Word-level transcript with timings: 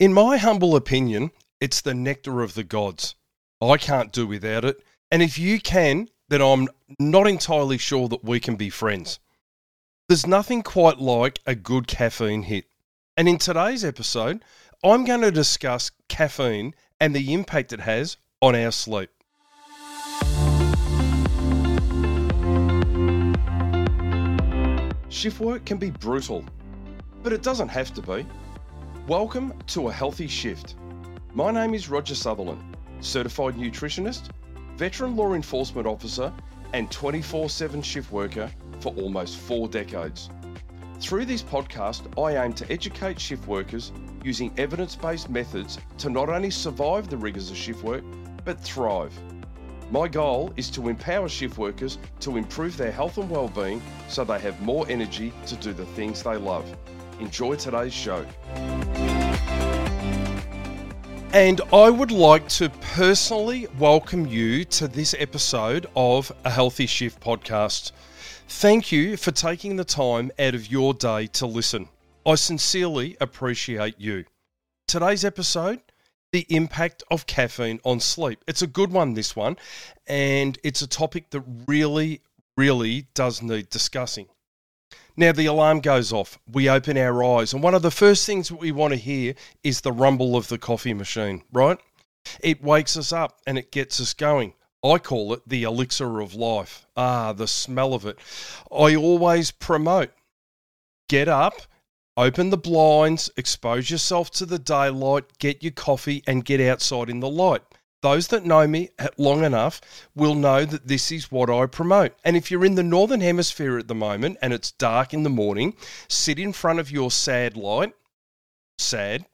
In 0.00 0.14
my 0.14 0.38
humble 0.38 0.76
opinion, 0.76 1.30
it's 1.60 1.82
the 1.82 1.92
nectar 1.92 2.40
of 2.40 2.54
the 2.54 2.64
gods. 2.64 3.16
I 3.60 3.76
can't 3.76 4.10
do 4.10 4.26
without 4.26 4.64
it. 4.64 4.82
And 5.10 5.22
if 5.22 5.38
you 5.38 5.60
can, 5.60 6.08
then 6.30 6.40
I'm 6.40 6.68
not 6.98 7.26
entirely 7.26 7.76
sure 7.76 8.08
that 8.08 8.24
we 8.24 8.40
can 8.40 8.56
be 8.56 8.70
friends. 8.70 9.18
There's 10.08 10.26
nothing 10.26 10.62
quite 10.62 11.00
like 11.00 11.40
a 11.46 11.54
good 11.54 11.86
caffeine 11.86 12.44
hit. 12.44 12.64
And 13.14 13.28
in 13.28 13.36
today's 13.36 13.84
episode, 13.84 14.42
I'm 14.82 15.04
going 15.04 15.20
to 15.20 15.30
discuss 15.30 15.90
caffeine 16.08 16.74
and 16.98 17.14
the 17.14 17.34
impact 17.34 17.74
it 17.74 17.80
has 17.80 18.16
on 18.40 18.54
our 18.54 18.72
sleep. 18.72 19.10
Shift 25.10 25.40
work 25.40 25.66
can 25.66 25.76
be 25.76 25.90
brutal, 25.90 26.46
but 27.22 27.34
it 27.34 27.42
doesn't 27.42 27.68
have 27.68 27.92
to 27.92 28.00
be. 28.00 28.24
Welcome 29.10 29.54
to 29.66 29.88
A 29.88 29.92
Healthy 29.92 30.28
Shift. 30.28 30.76
My 31.34 31.50
name 31.50 31.74
is 31.74 31.88
Roger 31.88 32.14
Sutherland, 32.14 32.76
certified 33.00 33.56
nutritionist, 33.56 34.28
veteran 34.76 35.16
law 35.16 35.34
enforcement 35.34 35.88
officer, 35.88 36.32
and 36.74 36.88
24 36.92 37.50
7 37.50 37.82
shift 37.82 38.12
worker 38.12 38.48
for 38.78 38.94
almost 38.94 39.38
four 39.38 39.66
decades. 39.66 40.30
Through 41.00 41.24
this 41.24 41.42
podcast, 41.42 42.02
I 42.16 42.40
aim 42.40 42.52
to 42.52 42.70
educate 42.70 43.18
shift 43.18 43.48
workers 43.48 43.90
using 44.22 44.52
evidence 44.56 44.94
based 44.94 45.28
methods 45.28 45.78
to 45.98 46.08
not 46.08 46.28
only 46.28 46.50
survive 46.52 47.10
the 47.10 47.16
rigours 47.16 47.50
of 47.50 47.56
shift 47.56 47.82
work, 47.82 48.04
but 48.44 48.60
thrive. 48.60 49.12
My 49.90 50.06
goal 50.06 50.52
is 50.56 50.70
to 50.70 50.88
empower 50.88 51.28
shift 51.28 51.58
workers 51.58 51.98
to 52.20 52.36
improve 52.36 52.76
their 52.76 52.92
health 52.92 53.18
and 53.18 53.28
well-being 53.28 53.82
so 54.06 54.22
they 54.22 54.38
have 54.38 54.62
more 54.62 54.86
energy 54.88 55.32
to 55.46 55.56
do 55.56 55.72
the 55.72 55.86
things 55.86 56.22
they 56.22 56.36
love. 56.36 56.64
Enjoy 57.18 57.56
today's 57.56 57.92
show. 57.92 58.24
And 61.32 61.60
I 61.72 61.90
would 61.90 62.10
like 62.10 62.48
to 62.48 62.68
personally 62.70 63.68
welcome 63.78 64.26
you 64.26 64.64
to 64.64 64.88
this 64.88 65.14
episode 65.16 65.86
of 65.94 66.32
a 66.44 66.50
Healthy 66.50 66.86
Shift 66.86 67.20
podcast. 67.20 67.92
Thank 68.48 68.90
you 68.90 69.16
for 69.16 69.30
taking 69.30 69.76
the 69.76 69.84
time 69.84 70.32
out 70.40 70.56
of 70.56 70.72
your 70.72 70.92
day 70.92 71.28
to 71.28 71.46
listen. 71.46 71.88
I 72.26 72.34
sincerely 72.34 73.16
appreciate 73.20 73.94
you. 74.00 74.24
Today's 74.88 75.24
episode 75.24 75.80
the 76.32 76.46
impact 76.48 77.04
of 77.12 77.26
caffeine 77.26 77.80
on 77.84 78.00
sleep. 78.00 78.42
It's 78.48 78.62
a 78.62 78.66
good 78.66 78.90
one, 78.90 79.14
this 79.14 79.36
one, 79.36 79.56
and 80.08 80.58
it's 80.64 80.82
a 80.82 80.86
topic 80.88 81.30
that 81.30 81.42
really, 81.68 82.22
really 82.56 83.06
does 83.14 83.40
need 83.40 83.70
discussing. 83.70 84.26
Now, 85.20 85.32
the 85.32 85.44
alarm 85.44 85.80
goes 85.80 86.14
off. 86.14 86.38
We 86.50 86.70
open 86.70 86.96
our 86.96 87.22
eyes, 87.22 87.52
and 87.52 87.62
one 87.62 87.74
of 87.74 87.82
the 87.82 87.90
first 87.90 88.24
things 88.24 88.48
that 88.48 88.56
we 88.56 88.72
want 88.72 88.94
to 88.94 88.98
hear 88.98 89.34
is 89.62 89.82
the 89.82 89.92
rumble 89.92 90.34
of 90.34 90.48
the 90.48 90.56
coffee 90.56 90.94
machine, 90.94 91.42
right? 91.52 91.78
It 92.42 92.62
wakes 92.62 92.96
us 92.96 93.12
up 93.12 93.38
and 93.46 93.58
it 93.58 93.70
gets 93.70 94.00
us 94.00 94.14
going. 94.14 94.54
I 94.82 94.96
call 94.96 95.34
it 95.34 95.42
the 95.46 95.64
elixir 95.64 96.20
of 96.20 96.32
life. 96.32 96.86
Ah, 96.96 97.34
the 97.34 97.46
smell 97.46 97.92
of 97.92 98.06
it. 98.06 98.18
I 98.72 98.96
always 98.96 99.50
promote 99.50 100.10
get 101.06 101.28
up, 101.28 101.66
Open 102.16 102.48
the 102.48 102.56
blinds, 102.56 103.30
expose 103.36 103.90
yourself 103.90 104.30
to 104.32 104.46
the 104.46 104.58
daylight, 104.58 105.38
get 105.38 105.62
your 105.62 105.72
coffee, 105.72 106.22
and 106.26 106.44
get 106.44 106.60
outside 106.62 107.10
in 107.10 107.20
the 107.20 107.28
light. 107.28 107.62
Those 108.02 108.28
that 108.28 108.46
know 108.46 108.66
me 108.66 108.90
long 109.18 109.44
enough 109.44 109.80
will 110.14 110.34
know 110.34 110.64
that 110.64 110.88
this 110.88 111.12
is 111.12 111.30
what 111.30 111.50
I 111.50 111.66
promote. 111.66 112.14
And 112.24 112.36
if 112.36 112.50
you're 112.50 112.64
in 112.64 112.74
the 112.74 112.82
northern 112.82 113.20
hemisphere 113.20 113.78
at 113.78 113.88
the 113.88 113.94
moment 113.94 114.38
and 114.40 114.52
it's 114.52 114.72
dark 114.72 115.12
in 115.12 115.22
the 115.22 115.30
morning, 115.30 115.74
sit 116.08 116.38
in 116.38 116.52
front 116.52 116.78
of 116.78 116.90
your 116.90 117.10
sad 117.10 117.56
light. 117.56 117.92
Sad, 118.78 119.26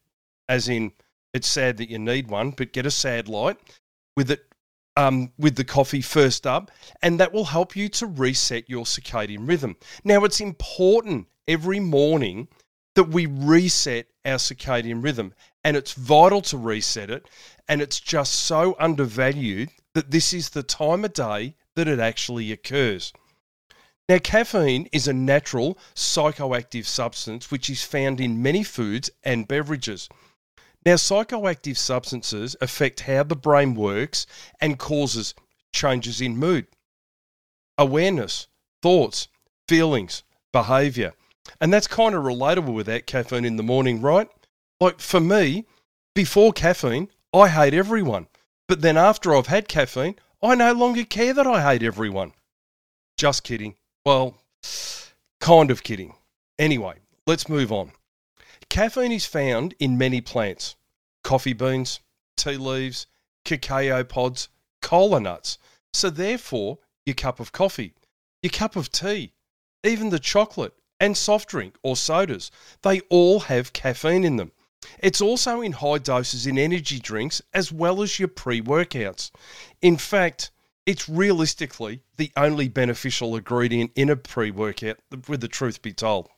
as 0.49 0.69
in 0.69 0.93
it's 1.33 1.47
sad 1.47 1.77
that 1.77 1.91
you 1.91 1.99
need 1.99 2.29
one, 2.29 2.51
but 2.51 2.73
get 2.73 2.87
a 2.87 2.91
sad 2.91 3.29
light 3.29 3.59
with 4.17 4.31
it 4.31 4.47
um, 4.97 5.33
with 5.39 5.57
the 5.57 5.65
coffee 5.65 6.01
first 6.01 6.47
up, 6.47 6.71
and 7.03 7.21
that 7.21 7.33
will 7.33 7.45
help 7.45 7.77
you 7.77 7.89
to 7.91 8.07
reset 8.07 8.69
your 8.69 8.85
circadian 8.85 9.47
rhythm. 9.47 9.77
Now, 10.05 10.25
it's 10.25 10.41
important 10.41 11.29
every 11.47 11.81
morning 11.81 12.49
that 12.97 13.05
we 13.05 13.27
reset 13.27 14.07
our 14.25 14.37
circadian 14.37 15.05
rhythm. 15.05 15.33
And 15.63 15.77
it's 15.77 15.93
vital 15.93 16.43
to 16.43 16.57
reset 16.59 17.11
it. 17.11 17.29
And 17.69 17.81
it's 17.81 18.01
just 18.01 18.33
so 18.33 18.75
undervalued 18.79 19.71
that 19.95 20.11
this 20.11 20.33
is 20.33 20.51
the 20.51 20.63
time 20.63 21.05
of 21.05 21.13
day 21.13 21.55
that 21.77 21.89
it 21.89 22.01
actually 22.01 22.51
occurs. 22.53 23.13
Now, 24.09 24.19
caffeine 24.19 24.89
is 24.93 25.09
a 25.09 25.13
natural 25.13 25.79
psychoactive 25.95 26.85
substance 26.85 27.51
which 27.51 27.69
is 27.69 27.83
found 27.83 28.21
in 28.21 28.43
many 28.43 28.63
foods 28.63 29.11
and 29.25 29.49
beverages. 29.49 30.09
Now, 30.85 30.95
psychoactive 30.95 31.77
substances 31.77 32.55
affect 32.61 33.01
how 33.01 33.25
the 33.25 33.35
brain 33.35 33.75
works 33.75 34.27
and 34.61 34.79
causes 34.79 35.35
changes 35.73 36.21
in 36.21 36.37
mood, 36.37 36.69
awareness, 37.77 38.47
thoughts, 38.81 39.27
feelings, 39.67 40.23
behavior. 40.53 41.13
And 41.61 41.73
that's 41.73 41.87
kind 41.87 42.15
of 42.15 42.25
relatable 42.25 42.75
with 42.75 42.87
that 42.87 43.07
caffeine 43.07 43.45
in 43.45 43.57
the 43.57 43.63
morning, 43.63 44.01
right? 44.01 44.29
Like 44.81 45.01
for 45.01 45.21
me, 45.21 45.67
before 46.15 46.53
caffeine, 46.53 47.09
I 47.33 47.49
hate 47.49 47.75
everyone. 47.75 48.27
But 48.69 48.81
then 48.81 48.97
after 48.97 49.35
I've 49.35 49.47
had 49.47 49.69
caffeine, 49.69 50.17
I 50.43 50.55
no 50.55 50.73
longer 50.73 51.05
care 51.05 51.35
that 51.35 51.47
I 51.47 51.63
hate 51.63 51.83
everyone. 51.83 52.33
Just 53.17 53.45
kidding. 53.45 53.77
Well, 54.05 54.37
kind 55.41 55.71
of 55.71 55.83
kidding. 55.83 56.15
Anyway, 56.59 56.97
let's 57.27 57.49
move 57.49 57.73
on. 57.73 57.93
Caffeine 58.69 59.13
is 59.13 59.27
found 59.27 59.75
in 59.79 59.99
many 59.99 60.21
plants 60.21 60.77
coffee 61.23 61.53
beans, 61.53 62.01
tea 62.37 62.57
leaves, 62.57 63.07
cacao 63.45 64.05
pods, 64.05 64.49
cola 64.81 65.21
nuts. 65.21 65.59
So, 65.93 66.11
therefore, 66.11 66.79
your 67.05 67.15
cup 67.15 67.41
of 67.41 67.53
coffee, 67.53 67.95
your 68.43 68.51
cup 68.51 68.77
of 68.77 68.93
tea, 68.93 69.33
even 69.83 70.11
the 70.11 70.19
chocolate 70.19 70.75
and 71.01 71.17
soft 71.17 71.49
drink 71.49 71.77
or 71.83 71.97
sodas. 71.97 72.51
They 72.83 73.01
all 73.11 73.41
have 73.41 73.73
caffeine 73.73 74.25
in 74.25 74.37
them. 74.37 74.53
It's 74.99 75.21
also 75.21 75.61
in 75.61 75.73
high 75.73 75.99
doses 75.99 76.47
in 76.47 76.59
energy 76.59 76.99
drinks 76.99 77.43
as 77.53 77.73
well 77.73 78.03
as 78.03 78.19
your 78.19 78.29
pre 78.29 78.61
workouts. 78.61 79.31
In 79.83 79.97
fact, 79.97 80.51
it's 80.85 81.09
realistically 81.09 82.03
the 82.17 82.31
only 82.37 82.69
beneficial 82.69 83.37
ingredient 83.37 83.91
in 83.95 84.09
a 84.09 84.17
pre 84.17 84.51
workout, 84.51 84.99
with 85.29 85.41
the 85.41 85.49
truth 85.49 85.83
be 85.83 85.93
told. 85.93 86.29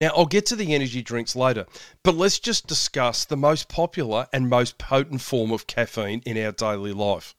Now, 0.00 0.12
I'll 0.16 0.26
get 0.26 0.46
to 0.46 0.56
the 0.56 0.74
energy 0.74 1.02
drinks 1.02 1.34
later, 1.34 1.66
but 2.04 2.14
let's 2.14 2.38
just 2.38 2.68
discuss 2.68 3.24
the 3.24 3.36
most 3.36 3.68
popular 3.68 4.28
and 4.32 4.48
most 4.48 4.78
potent 4.78 5.20
form 5.20 5.50
of 5.50 5.66
caffeine 5.66 6.22
in 6.24 6.38
our 6.38 6.52
daily 6.52 6.92
life 6.92 7.34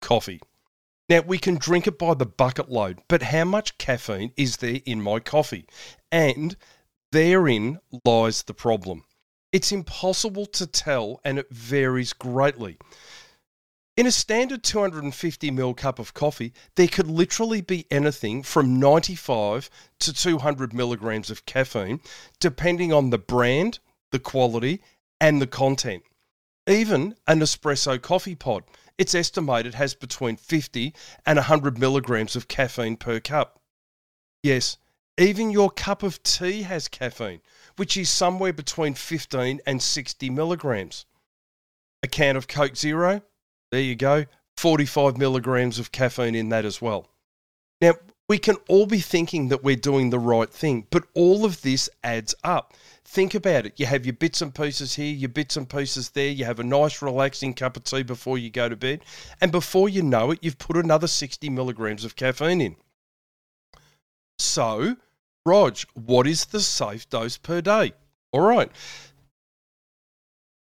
coffee. 0.00 0.40
Now, 1.10 1.22
we 1.22 1.38
can 1.38 1.56
drink 1.56 1.88
it 1.88 1.98
by 1.98 2.14
the 2.14 2.24
bucket 2.24 2.70
load, 2.70 3.00
but 3.08 3.20
how 3.20 3.44
much 3.44 3.78
caffeine 3.78 4.32
is 4.36 4.58
there 4.58 4.78
in 4.86 5.02
my 5.02 5.18
coffee? 5.18 5.66
And 6.12 6.56
therein 7.10 7.80
lies 8.04 8.44
the 8.44 8.54
problem. 8.54 9.02
It's 9.50 9.72
impossible 9.72 10.46
to 10.46 10.68
tell 10.68 11.20
and 11.24 11.36
it 11.36 11.50
varies 11.50 12.12
greatly. 12.12 12.78
In 13.96 14.06
a 14.06 14.12
standard 14.12 14.62
250 14.62 15.50
ml 15.50 15.76
cup 15.76 15.98
of 15.98 16.14
coffee, 16.14 16.52
there 16.76 16.86
could 16.86 17.08
literally 17.08 17.60
be 17.60 17.86
anything 17.90 18.44
from 18.44 18.78
95 18.78 19.68
to 19.98 20.12
200 20.12 20.72
milligrams 20.72 21.28
of 21.28 21.44
caffeine, 21.44 21.98
depending 22.38 22.92
on 22.92 23.10
the 23.10 23.18
brand, 23.18 23.80
the 24.12 24.20
quality, 24.20 24.80
and 25.20 25.42
the 25.42 25.48
content. 25.48 26.04
Even 26.70 27.16
an 27.26 27.40
espresso 27.40 28.00
coffee 28.00 28.36
pod 28.36 28.62
it's 28.96 29.14
estimated 29.14 29.74
has 29.74 29.94
between 29.94 30.36
50 30.36 30.94
and 31.26 31.36
100 31.36 31.78
milligrams 31.78 32.36
of 32.36 32.48
caffeine 32.48 32.96
per 32.96 33.18
cup. 33.18 33.58
Yes, 34.42 34.76
even 35.18 35.50
your 35.50 35.70
cup 35.70 36.02
of 36.02 36.22
tea 36.22 36.62
has 36.62 36.86
caffeine, 36.86 37.40
which 37.76 37.96
is 37.96 38.10
somewhere 38.10 38.52
between 38.52 38.94
15 38.94 39.60
and 39.66 39.82
60 39.82 40.30
milligrams. 40.30 41.06
A 42.02 42.08
can 42.08 42.36
of 42.36 42.46
Coke 42.46 42.76
Zero, 42.76 43.22
there 43.72 43.80
you 43.80 43.96
go, 43.96 44.26
45 44.58 45.16
milligrams 45.16 45.78
of 45.78 45.90
caffeine 45.90 46.34
in 46.34 46.50
that 46.50 46.66
as 46.66 46.80
well. 46.80 47.08
We 48.30 48.38
can 48.38 48.58
all 48.68 48.86
be 48.86 49.00
thinking 49.00 49.48
that 49.48 49.64
we're 49.64 49.74
doing 49.74 50.10
the 50.10 50.20
right 50.20 50.48
thing, 50.48 50.86
but 50.90 51.02
all 51.14 51.44
of 51.44 51.62
this 51.62 51.90
adds 52.04 52.32
up. 52.44 52.74
Think 53.04 53.34
about 53.34 53.66
it. 53.66 53.80
You 53.80 53.86
have 53.86 54.06
your 54.06 54.12
bits 54.12 54.40
and 54.40 54.54
pieces 54.54 54.94
here, 54.94 55.12
your 55.12 55.30
bits 55.30 55.56
and 55.56 55.68
pieces 55.68 56.10
there. 56.10 56.28
You 56.28 56.44
have 56.44 56.60
a 56.60 56.62
nice, 56.62 57.02
relaxing 57.02 57.54
cup 57.54 57.76
of 57.76 57.82
tea 57.82 58.04
before 58.04 58.38
you 58.38 58.48
go 58.48 58.68
to 58.68 58.76
bed. 58.76 59.00
And 59.40 59.50
before 59.50 59.88
you 59.88 60.04
know 60.04 60.30
it, 60.30 60.38
you've 60.42 60.58
put 60.58 60.76
another 60.76 61.08
60 61.08 61.50
milligrams 61.50 62.04
of 62.04 62.14
caffeine 62.14 62.60
in. 62.60 62.76
So, 64.38 64.94
Rog, 65.44 65.78
what 65.94 66.28
is 66.28 66.44
the 66.44 66.60
safe 66.60 67.10
dose 67.10 67.36
per 67.36 67.60
day? 67.60 67.94
All 68.30 68.42
right. 68.42 68.70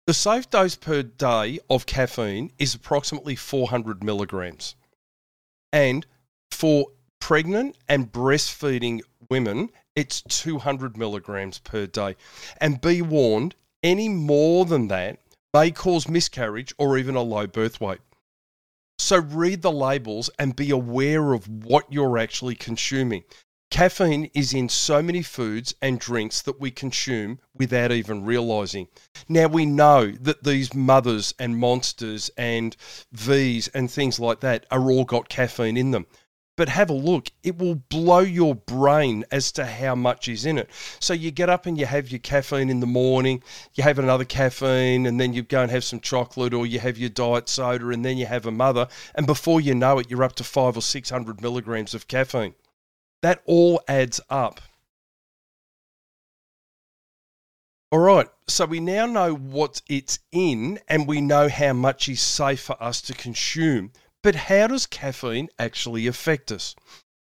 The 0.08 0.16
safe 0.16 0.50
dose 0.50 0.76
per 0.76 1.04
day 1.04 1.60
of 1.70 1.86
caffeine 1.86 2.52
is 2.58 2.74
approximately 2.74 3.36
400 3.36 4.04
milligrams. 4.04 4.74
And 5.72 6.08
for 6.50 6.88
pregnant 7.20 7.78
and 7.88 8.12
breastfeeding 8.12 9.02
women, 9.30 9.70
it's 9.96 10.22
200 10.22 10.98
milligrams 10.98 11.60
per 11.60 11.86
day. 11.86 12.16
And 12.60 12.82
be 12.82 13.02
warned, 13.02 13.56
Any 13.84 14.10
more 14.10 14.66
than 14.66 14.88
that 14.88 15.20
may 15.54 15.72
cause 15.72 16.08
miscarriage 16.08 16.74
or 16.78 16.98
even 16.98 17.16
a 17.16 17.22
low 17.22 17.48
birth 17.48 17.82
weight. 17.82 18.00
So 18.98 19.18
read 19.18 19.62
the 19.62 19.72
labels 19.72 20.30
and 20.38 20.56
be 20.56 20.72
aware 20.72 21.34
of 21.34 21.48
what 21.48 21.92
you're 21.92 22.18
actually 22.18 22.56
consuming. 22.56 23.24
Caffeine 23.72 24.32
is 24.34 24.54
in 24.54 24.68
so 24.68 25.02
many 25.02 25.22
foods 25.22 25.76
and 25.82 26.00
drinks 26.00 26.42
that 26.42 26.60
we 26.60 26.72
consume 26.72 27.40
without 27.54 27.92
even 27.92 28.26
realizing. 28.26 28.88
Now 29.28 29.48
we 29.48 29.66
know 29.66 30.12
that 30.12 30.44
these 30.44 30.74
mothers 30.74 31.36
and 31.38 31.58
monsters 31.58 32.32
and 32.36 32.76
V's 33.12 33.68
and 33.70 33.90
things 33.90 34.20
like 34.20 34.40
that 34.40 34.66
are 34.72 34.90
all 34.90 35.06
got 35.06 35.30
caffeine 35.30 35.78
in 35.78 35.92
them. 35.92 36.08
But 36.60 36.68
have 36.68 36.90
a 36.90 36.94
look, 36.94 37.32
it 37.42 37.58
will 37.58 37.76
blow 37.76 38.20
your 38.20 38.54
brain 38.54 39.24
as 39.32 39.50
to 39.54 39.66
how 39.66 39.96
much 39.96 40.28
is 40.28 40.46
in 40.46 40.58
it. 40.58 40.70
So 41.00 41.14
you 41.14 41.32
get 41.32 41.48
up 41.48 41.66
and 41.66 41.78
you 41.78 41.86
have 41.86 42.12
your 42.12 42.20
caffeine 42.20 42.70
in 42.70 42.82
the 42.82 42.86
morning, 42.86 43.42
you 43.76 43.84
have 43.86 43.98
another 43.98 44.26
caffeine, 44.26 45.06
and 45.06 45.18
then 45.18 45.32
you 45.32 45.42
go 45.42 45.62
and 45.62 45.72
have 45.72 45.86
some 45.86 46.02
chocolate, 46.02 46.54
or 46.54 46.66
you 46.66 46.80
have 46.80 46.98
your 46.98 47.12
diet 47.12 47.48
soda, 47.48 47.88
and 47.92 48.04
then 48.04 48.18
you 48.18 48.26
have 48.26 48.46
a 48.46 48.52
mother, 48.52 48.90
and 49.16 49.26
before 49.26 49.62
you 49.62 49.74
know 49.74 50.00
it, 50.00 50.12
you're 50.12 50.22
up 50.22 50.36
to 50.36 50.44
five 50.44 50.76
or 50.76 50.82
six 50.82 51.10
hundred 51.10 51.42
milligrams 51.42 51.94
of 51.94 52.10
caffeine. 52.10 52.56
That 53.22 53.42
all 53.46 53.82
adds 53.88 54.20
up. 54.30 54.60
All 57.90 58.00
right, 58.00 58.28
so 58.48 58.66
we 58.66 58.82
now 58.82 59.06
know 59.06 59.34
what 59.34 59.82
it's 59.88 60.20
in 60.34 60.80
and 60.90 61.08
we 61.08 61.22
know 61.22 61.48
how 61.48 61.72
much 61.72 62.10
is 62.10 62.20
safe 62.20 62.60
for 62.60 62.76
us 62.84 63.02
to 63.04 63.14
consume. 63.14 63.94
But 64.22 64.36
how 64.36 64.68
does 64.68 64.86
caffeine 64.86 65.50
actually 65.58 66.06
affect 66.08 66.52
us? 66.52 66.76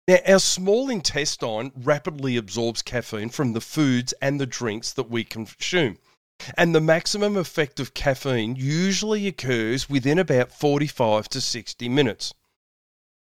Now, 0.07 0.19
our 0.27 0.39
small 0.39 0.91
intestine 0.91 1.73
rapidly 1.75 2.37
absorbs 2.37 2.83
caffeine 2.83 3.31
from 3.31 3.55
the 3.55 3.61
foods 3.61 4.13
and 4.21 4.39
the 4.39 4.47
drinks 4.47 4.93
that 4.93 5.09
we 5.09 5.25
consume. 5.25 5.99
And 6.59 6.75
the 6.75 6.81
maximum 6.81 7.37
effect 7.39 7.81
of 7.81 7.95
caffeine 7.95 8.55
usually 8.57 9.27
occurs 9.27 9.89
within 9.89 10.19
about 10.19 10.53
45 10.53 11.29
to 11.31 11.41
60 11.41 11.89
minutes. 11.89 12.35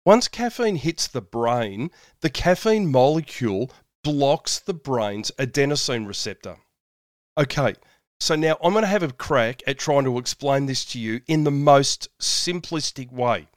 Once 0.05 0.29
caffeine 0.29 0.77
hits 0.77 1.09
the 1.09 1.23
brain, 1.23 1.91
the 2.21 2.31
caffeine 2.31 2.91
molecule 2.91 3.71
blocks 4.05 4.59
the 4.59 4.75
brain's 4.75 5.31
adenosine 5.39 6.07
receptor. 6.07 6.59
Okay, 7.39 7.75
so 8.21 8.35
now 8.35 8.57
I'm 8.63 8.73
going 8.73 8.83
to 8.83 8.89
have 8.89 9.03
a 9.03 9.13
crack 9.13 9.63
at 9.67 9.79
trying 9.79 10.05
to 10.05 10.19
explain 10.19 10.67
this 10.67 10.85
to 10.87 10.99
you 10.99 11.21
in 11.27 11.45
the 11.45 11.51
most 11.51 12.09
simplistic 12.19 13.13
way. 13.13 13.49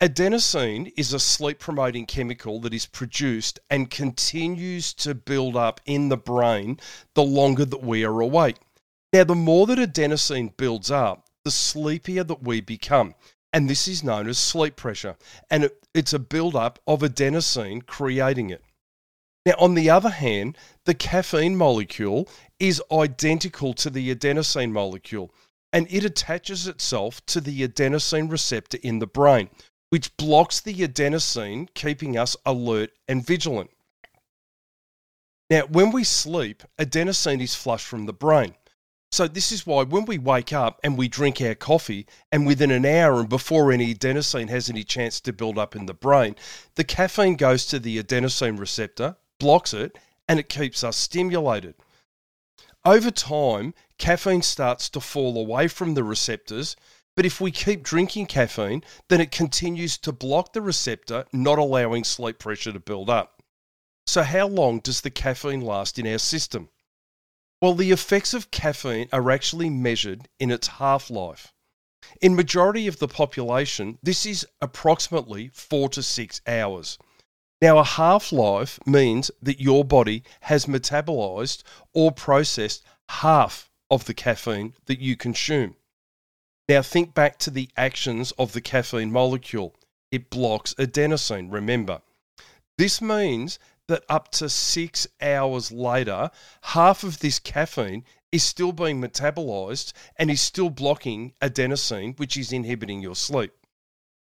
Adenosine 0.00 0.92
is 0.96 1.12
a 1.12 1.20
sleep 1.20 1.58
promoting 1.58 2.06
chemical 2.06 2.60
that 2.60 2.72
is 2.72 2.86
produced 2.86 3.58
and 3.68 3.90
continues 3.90 4.94
to 4.94 5.14
build 5.14 5.56
up 5.56 5.80
in 5.84 6.08
the 6.08 6.16
brain 6.16 6.78
the 7.14 7.22
longer 7.22 7.66
that 7.66 7.82
we 7.82 8.04
are 8.04 8.20
awake. 8.20 8.56
Now, 9.12 9.24
the 9.24 9.34
more 9.34 9.66
that 9.66 9.78
adenosine 9.78 10.56
builds 10.56 10.90
up, 10.90 11.26
the 11.44 11.50
sleepier 11.50 12.24
that 12.24 12.42
we 12.42 12.60
become 12.60 13.14
and 13.52 13.68
this 13.68 13.88
is 13.88 14.04
known 14.04 14.28
as 14.28 14.38
sleep 14.38 14.76
pressure. 14.76 15.16
And 15.50 15.64
it, 15.64 15.84
it's 15.94 16.12
a 16.12 16.18
buildup 16.18 16.78
of 16.86 17.00
adenosine 17.00 17.84
creating 17.84 18.50
it. 18.50 18.62
Now, 19.46 19.54
on 19.58 19.74
the 19.74 19.88
other 19.88 20.10
hand, 20.10 20.58
the 20.84 20.94
caffeine 20.94 21.56
molecule 21.56 22.28
is 22.58 22.82
identical 22.92 23.72
to 23.74 23.88
the 23.88 24.14
adenosine 24.14 24.70
molecule, 24.70 25.34
and 25.72 25.86
it 25.90 26.04
attaches 26.04 26.66
itself 26.66 27.24
to 27.26 27.40
the 27.40 27.66
adenosine 27.66 28.30
receptor 28.30 28.78
in 28.82 28.98
the 28.98 29.06
brain, 29.06 29.48
which 29.88 30.14
blocks 30.18 30.60
the 30.60 30.74
adenosine, 30.74 31.68
keeping 31.72 32.18
us 32.18 32.36
alert 32.44 32.90
and 33.08 33.26
vigilant. 33.26 33.70
Now, 35.48 35.62
when 35.62 35.90
we 35.90 36.04
sleep, 36.04 36.62
adenosine 36.78 37.40
is 37.40 37.54
flushed 37.54 37.86
from 37.86 38.04
the 38.04 38.12
brain. 38.12 38.54
So 39.10 39.26
this 39.26 39.50
is 39.50 39.66
why 39.66 39.82
when 39.82 40.04
we 40.04 40.18
wake 40.18 40.52
up 40.52 40.78
and 40.84 40.96
we 40.96 41.08
drink 41.08 41.40
our 41.40 41.54
coffee, 41.54 42.06
and 42.30 42.46
within 42.46 42.70
an 42.70 42.84
hour 42.84 43.20
and 43.20 43.28
before 43.28 43.72
any 43.72 43.94
adenosine 43.94 44.50
has 44.50 44.68
any 44.68 44.84
chance 44.84 45.18
to 45.22 45.32
build 45.32 45.58
up 45.58 45.74
in 45.74 45.86
the 45.86 45.94
brain, 45.94 46.36
the 46.74 46.84
caffeine 46.84 47.36
goes 47.36 47.66
to 47.66 47.78
the 47.78 48.00
adenosine 48.00 48.58
receptor, 48.58 49.16
blocks 49.40 49.74
it, 49.74 49.98
and 50.28 50.38
it 50.38 50.48
keeps 50.48 50.84
us 50.84 50.96
stimulated. 50.96 51.74
Over 52.84 53.10
time, 53.10 53.74
caffeine 53.98 54.42
starts 54.42 54.88
to 54.90 55.00
fall 55.00 55.36
away 55.36 55.66
from 55.66 55.94
the 55.94 56.04
receptors, 56.04 56.76
but 57.16 57.26
if 57.26 57.40
we 57.40 57.50
keep 57.50 57.82
drinking 57.82 58.26
caffeine, 58.26 58.84
then 59.08 59.20
it 59.20 59.32
continues 59.32 59.98
to 59.98 60.12
block 60.12 60.52
the 60.52 60.62
receptor, 60.62 61.26
not 61.32 61.58
allowing 61.58 62.04
sleep 62.04 62.38
pressure 62.38 62.72
to 62.72 62.78
build 62.80 63.10
up. 63.10 63.42
So, 64.06 64.22
how 64.22 64.46
long 64.46 64.78
does 64.78 65.00
the 65.00 65.10
caffeine 65.10 65.60
last 65.60 65.98
in 65.98 66.06
our 66.06 66.18
system? 66.18 66.70
Well, 67.60 67.74
the 67.74 67.90
effects 67.90 68.32
of 68.32 68.50
caffeine 68.50 69.08
are 69.12 69.30
actually 69.30 69.68
measured 69.68 70.28
in 70.38 70.50
its 70.50 70.66
half 70.66 71.10
life. 71.10 71.52
In 72.22 72.34
majority 72.34 72.86
of 72.86 72.98
the 72.98 73.08
population, 73.08 73.98
this 74.02 74.24
is 74.24 74.46
approximately 74.62 75.48
four 75.48 75.90
to 75.90 76.02
six 76.02 76.40
hours. 76.46 76.98
Now, 77.62 77.78
a 77.78 77.84
half 77.84 78.32
life 78.32 78.78
means 78.86 79.30
that 79.42 79.60
your 79.60 79.84
body 79.84 80.22
has 80.42 80.64
metabolized 80.64 81.62
or 81.92 82.10
processed 82.10 82.82
half 83.08 83.70
of 83.90 84.06
the 84.06 84.14
caffeine 84.14 84.74
that 84.86 85.00
you 85.00 85.16
consume. 85.16 85.76
Now, 86.68 86.80
think 86.82 87.14
back 87.14 87.38
to 87.40 87.50
the 87.50 87.68
actions 87.76 88.32
of 88.38 88.52
the 88.52 88.60
caffeine 88.60 89.12
molecule. 89.12 89.74
It 90.10 90.30
blocks 90.30 90.72
adenosine, 90.74 91.52
remember. 91.52 92.00
This 92.78 93.02
means 93.02 93.58
that 93.88 94.04
up 94.08 94.30
to 94.30 94.48
six 94.48 95.06
hours 95.20 95.70
later, 95.70 96.30
half 96.62 97.04
of 97.04 97.18
this 97.18 97.38
caffeine 97.38 98.04
is 98.32 98.42
still 98.42 98.72
being 98.72 99.00
metabolized 99.00 99.92
and 100.16 100.30
is 100.30 100.40
still 100.40 100.70
blocking 100.70 101.34
adenosine, 101.42 102.18
which 102.18 102.36
is 102.36 102.52
inhibiting 102.52 103.02
your 103.02 103.16
sleep. 103.16 103.52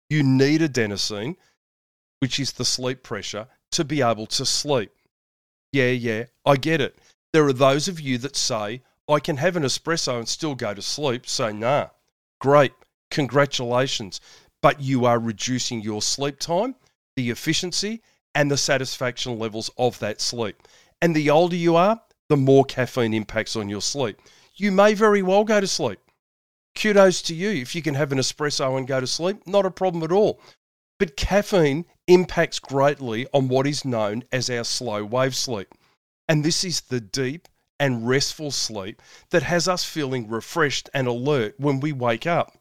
You 0.08 0.22
need 0.22 0.62
adenosine, 0.62 1.36
which 2.20 2.38
is 2.38 2.52
the 2.52 2.64
sleep 2.64 3.02
pressure, 3.02 3.48
to 3.72 3.84
be 3.84 4.00
able 4.02 4.26
to 4.26 4.46
sleep. 4.46 4.92
Yeah, 5.72 5.90
yeah, 5.90 6.24
I 6.46 6.56
get 6.56 6.80
it. 6.80 6.98
There 7.32 7.46
are 7.46 7.52
those 7.52 7.88
of 7.88 8.00
you 8.00 8.18
that 8.18 8.36
say, 8.36 8.82
I 9.08 9.20
can 9.20 9.36
have 9.38 9.56
an 9.56 9.64
espresso 9.64 10.18
and 10.18 10.28
still 10.28 10.54
go 10.54 10.72
to 10.74 10.82
sleep. 10.82 11.26
So, 11.26 11.50
nah, 11.50 11.88
great, 12.40 12.72
congratulations. 13.10 14.20
But 14.62 14.80
you 14.80 15.04
are 15.06 15.18
reducing 15.18 15.80
your 15.80 16.02
sleep 16.02 16.38
time, 16.38 16.76
the 17.16 17.30
efficiency, 17.30 18.02
and 18.34 18.50
the 18.50 18.56
satisfaction 18.56 19.38
levels 19.38 19.70
of 19.76 19.98
that 20.00 20.20
sleep. 20.20 20.56
And 21.02 21.16
the 21.16 21.30
older 21.30 21.56
you 21.56 21.76
are, 21.76 22.00
the 22.28 22.36
more 22.36 22.64
caffeine 22.64 23.14
impacts 23.14 23.56
on 23.56 23.68
your 23.68 23.80
sleep. 23.80 24.20
You 24.54 24.70
may 24.70 24.94
very 24.94 25.22
well 25.22 25.44
go 25.44 25.60
to 25.60 25.66
sleep. 25.66 25.98
Kudos 26.76 27.22
to 27.22 27.34
you 27.34 27.50
if 27.50 27.74
you 27.74 27.82
can 27.82 27.94
have 27.94 28.12
an 28.12 28.18
espresso 28.18 28.76
and 28.76 28.86
go 28.86 29.00
to 29.00 29.06
sleep, 29.06 29.46
not 29.46 29.66
a 29.66 29.70
problem 29.70 30.04
at 30.04 30.12
all. 30.12 30.40
But 30.98 31.16
caffeine 31.16 31.86
impacts 32.12 32.58
greatly 32.58 33.26
on 33.32 33.46
what 33.46 33.66
is 33.66 33.84
known 33.84 34.24
as 34.32 34.50
our 34.50 34.64
slow 34.64 35.04
wave 35.04 35.36
sleep. 35.36 35.68
And 36.28 36.44
this 36.44 36.64
is 36.64 36.80
the 36.80 37.00
deep 37.00 37.48
and 37.78 38.08
restful 38.08 38.50
sleep 38.50 39.00
that 39.30 39.44
has 39.44 39.68
us 39.68 39.84
feeling 39.84 40.28
refreshed 40.28 40.90
and 40.92 41.06
alert 41.06 41.54
when 41.58 41.78
we 41.78 41.92
wake 41.92 42.26
up. 42.26 42.58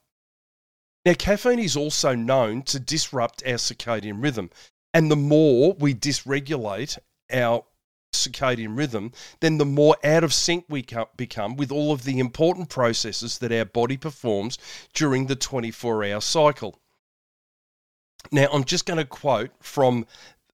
Now, 1.03 1.13
caffeine 1.15 1.59
is 1.59 1.75
also 1.75 2.13
known 2.13 2.61
to 2.63 2.79
disrupt 2.79 3.41
our 3.45 3.53
circadian 3.53 4.21
rhythm, 4.21 4.51
and 4.93 5.09
the 5.09 5.15
more 5.15 5.73
we 5.79 5.95
dysregulate 5.95 6.99
our 7.33 7.65
circadian 8.13 8.77
rhythm, 8.77 9.11
then 9.39 9.57
the 9.57 9.65
more 9.65 9.95
out 10.03 10.23
of 10.23 10.33
sync 10.33 10.65
we 10.69 10.85
become 11.17 11.55
with 11.55 11.71
all 11.71 11.91
of 11.91 12.03
the 12.03 12.19
important 12.19 12.69
processes 12.69 13.39
that 13.39 13.51
our 13.51 13.65
body 13.65 13.97
performs 13.97 14.57
during 14.93 15.25
the 15.25 15.35
24 15.35 16.03
hour 16.05 16.21
cycle. 16.21 16.79
Now, 18.31 18.47
I'm 18.51 18.63
just 18.63 18.85
going 18.85 18.97
to 18.97 19.05
quote 19.05 19.51
from 19.61 20.05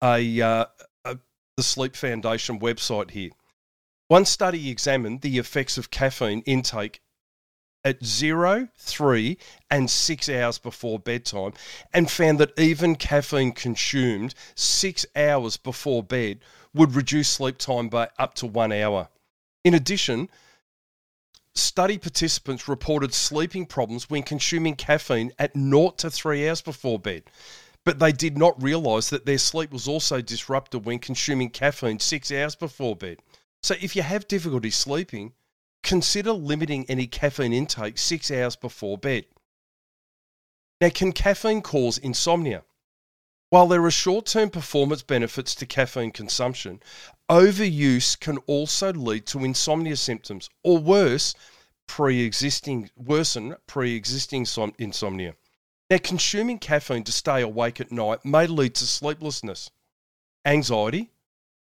a, 0.02 0.40
uh, 0.40 0.64
a, 1.04 1.19
the 1.57 1.62
Sleep 1.62 1.97
Foundation 1.97 2.59
website 2.61 3.11
here. 3.11 3.31
One 4.09 4.25
study 4.25 4.69
examined 4.69 5.23
the 5.23 5.38
effects 5.38 5.78
of 5.78 5.90
caffeine 5.90 6.42
intake 6.42 7.00
at 7.85 8.04
zero, 8.04 8.69
three, 8.76 9.38
and 9.71 9.90
six 9.90 10.28
hours 10.28 10.59
before 10.59 10.99
bedtime, 10.99 11.52
and 11.92 12.11
found 12.11 12.38
that 12.38 12.59
even 12.59 12.95
caffeine 12.95 13.52
consumed 13.52 14.35
six 14.54 15.04
hours 15.16 15.57
before 15.57 16.02
bed 16.02 16.38
would 16.75 16.95
reduce 16.95 17.28
sleep 17.28 17.59
time 17.59 17.88
by 17.88 18.09
up 18.19 18.35
to 18.35 18.47
one 18.47 18.73
hour. 18.73 19.09
In 19.64 19.75
addition, 19.75 20.28
study 21.54 21.99
participants 21.99 22.68
reported 22.68 23.12
sleeping 23.14 23.66
problems 23.66 24.09
when 24.09 24.23
consuming 24.23 24.75
caffeine 24.75 25.32
at 25.38 25.56
0 25.56 25.90
to 25.99 26.11
3 26.11 26.49
hours 26.49 26.61
before 26.61 26.99
bed. 26.99 27.25
But 27.85 27.99
they 27.99 28.12
did 28.12 28.38
not 28.38 28.62
realize 28.62 29.11
that 29.11 29.26
their 29.26 29.38
sleep 29.38 29.73
was 29.73 29.88
also 29.88 30.21
disrupted 30.21 30.85
when 30.85 30.99
consuming 30.99 31.50
caffeine 31.50 31.99
6 31.99 32.30
hours 32.32 32.54
before 32.54 32.94
bed. 32.94 33.18
So 33.62 33.76
if 33.80 33.94
you 33.94 34.02
have 34.02 34.26
difficulty 34.26 34.71
sleeping, 34.71 35.32
consider 35.82 36.32
limiting 36.32 36.85
any 36.88 37.06
caffeine 37.06 37.52
intake 37.52 37.99
six 37.99 38.30
hours 38.30 38.56
before 38.56 38.99
bed. 38.99 39.26
Now, 40.80 40.88
can 40.88 41.12
caffeine 41.12 41.62
cause 41.62 41.99
insomnia? 41.99 42.64
While 43.52 43.66
there 43.66 43.85
are 43.85 43.90
short 43.90 44.25
term 44.25 44.49
performance 44.49 45.02
benefits 45.02 45.54
to 45.56 45.66
caffeine 45.66 46.11
consumption, 46.11 46.80
overuse 47.28 48.18
can 48.18 48.38
also 48.47 48.94
lead 48.94 49.26
to 49.26 49.44
insomnia 49.44 49.97
symptoms, 49.97 50.49
or 50.62 50.78
worse, 50.78 51.35
pre-existing 51.87 52.88
worsen 52.97 53.56
pre-existing 53.66 54.47
insomnia. 54.78 55.35
Now, 55.90 55.99
consuming 55.99 56.61
caffeine 56.61 57.04
to 57.04 57.12
stay 57.12 57.42
awake 57.42 57.78
at 57.78 57.92
night 57.92 58.25
may 58.25 58.47
lead 58.47 58.75
to 58.76 58.87
sleeplessness, 58.87 59.71
anxiety, 60.47 61.11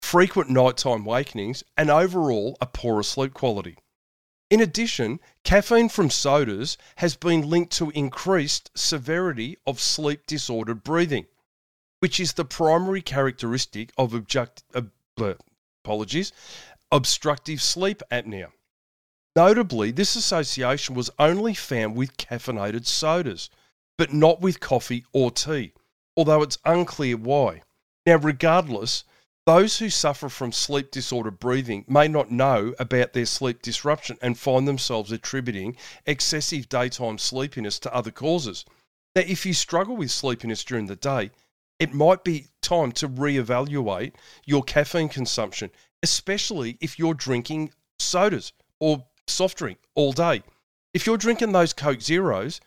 frequent 0.02 0.50
nighttime 0.50 1.06
wakenings, 1.06 1.64
and 1.78 1.92
overall 1.92 2.58
a 2.60 2.66
poorer 2.66 3.04
sleep 3.04 3.36
quality. 3.36 3.78
In 4.50 4.60
addition, 4.60 5.20
caffeine 5.44 5.90
from 5.90 6.10
sodas 6.10 6.80
has 6.96 7.16
been 7.16 7.48
linked 7.48 7.74
to 7.74 7.92
increased 7.92 8.72
severity 8.74 9.60
of 9.68 9.80
sleep 9.80 10.26
disordered 10.26 10.84
breathing, 10.84 11.28
which 12.00 12.20
is 12.20 12.34
the 12.34 12.46
primary 12.46 13.02
characteristic 13.02 13.92
of 13.98 14.14
object, 14.14 14.64
uh, 14.74 14.82
apologies, 15.84 16.32
obstructive 16.92 17.62
sleep 17.62 18.02
apnea. 18.12 18.52
Notably, 19.36 19.92
this 19.92 20.16
association 20.16 20.96
was 20.96 21.10
only 21.20 21.54
found 21.54 21.96
with 21.96 22.18
caffeinated 22.18 22.86
sodas, 22.86 23.50
but 23.98 24.14
not 24.14 24.42
with 24.42 24.60
coffee 24.60 25.06
or 25.12 25.30
tea, 25.32 25.74
although 26.16 26.42
it's 26.42 26.58
unclear 26.64 27.18
why. 27.18 27.62
Now, 28.06 28.16
regardless, 28.16 29.04
those 29.46 29.78
who 29.78 29.90
suffer 29.90 30.30
from 30.30 30.52
sleep 30.52 30.90
disorder 30.90 31.32
breathing 31.32 31.86
may 31.88 32.08
not 32.08 32.32
know 32.32 32.74
about 32.80 33.14
their 33.14 33.26
sleep 33.26 33.62
disruption 33.62 34.18
and 34.22 34.40
find 34.40 34.68
themselves 34.68 35.12
attributing 35.12 35.78
excessive 36.06 36.68
daytime 36.68 37.18
sleepiness 37.18 37.78
to 37.80 37.94
other 37.94 38.12
causes. 38.12 38.66
Now, 39.16 39.24
if 39.28 39.46
you 39.46 39.54
struggle 39.54 39.98
with 39.98 40.12
sleepiness 40.12 40.64
during 40.64 40.88
the 40.88 40.96
day, 40.96 41.32
it 41.80 41.94
might 41.94 42.24
be 42.24 42.48
time 42.62 42.92
to 42.94 43.10
reevaluate 43.10 44.14
your 44.46 44.64
caffeine 44.64 45.10
consumption, 45.10 45.70
especially 46.04 46.78
if 46.82 46.98
you're 46.98 47.14
drinking 47.14 47.72
sodas 48.00 48.54
or 48.80 49.06
soft 49.28 49.58
drink 49.58 49.80
all 49.96 50.14
day. 50.14 50.44
If 50.94 51.06
you're 51.06 51.18
drinking 51.18 51.52
those 51.52 51.74
Coke 51.74 52.02
Zeros 52.02 52.62